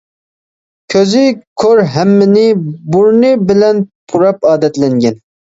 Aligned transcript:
كۆزى 0.93 1.21
كور 1.63 1.81
ھەممىنى 1.97 2.47
بۇرنى 2.97 3.31
بىلەن 3.53 3.85
پۇراپ 4.15 4.53
ئادەتلەنگەن. 4.55 5.25